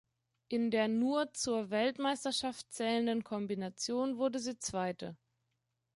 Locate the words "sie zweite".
4.39-5.15